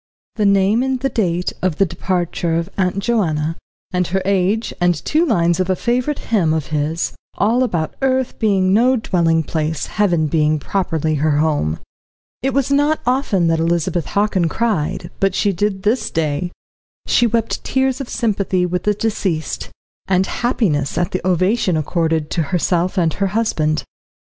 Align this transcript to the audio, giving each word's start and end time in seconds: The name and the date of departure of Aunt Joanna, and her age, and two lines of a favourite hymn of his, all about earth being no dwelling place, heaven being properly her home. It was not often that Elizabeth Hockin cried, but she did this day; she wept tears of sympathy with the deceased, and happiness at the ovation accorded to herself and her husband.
The 0.35 0.47
name 0.47 0.81
and 0.81 0.99
the 0.99 1.09
date 1.09 1.53
of 1.61 1.77
departure 1.77 2.55
of 2.55 2.71
Aunt 2.75 2.97
Joanna, 2.97 3.55
and 3.91 4.07
her 4.07 4.23
age, 4.25 4.73
and 4.81 4.95
two 5.05 5.23
lines 5.23 5.59
of 5.59 5.69
a 5.69 5.75
favourite 5.75 6.17
hymn 6.33 6.55
of 6.55 6.65
his, 6.73 7.13
all 7.37 7.61
about 7.61 7.93
earth 8.01 8.39
being 8.39 8.73
no 8.73 8.95
dwelling 8.95 9.43
place, 9.43 9.85
heaven 9.85 10.25
being 10.25 10.57
properly 10.57 11.13
her 11.21 11.37
home. 11.37 11.77
It 12.41 12.51
was 12.51 12.71
not 12.71 12.99
often 13.05 13.45
that 13.49 13.59
Elizabeth 13.59 14.07
Hockin 14.07 14.49
cried, 14.49 15.11
but 15.19 15.35
she 15.35 15.51
did 15.53 15.83
this 15.83 16.09
day; 16.09 16.51
she 17.05 17.27
wept 17.27 17.63
tears 17.63 18.01
of 18.01 18.09
sympathy 18.09 18.65
with 18.65 18.85
the 18.85 18.95
deceased, 18.95 19.69
and 20.07 20.25
happiness 20.25 20.97
at 20.97 21.11
the 21.11 21.21
ovation 21.23 21.77
accorded 21.77 22.31
to 22.31 22.41
herself 22.41 22.97
and 22.97 23.13
her 23.13 23.27
husband. 23.37 23.83